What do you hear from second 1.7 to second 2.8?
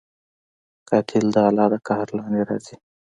د قهر لاندې راځي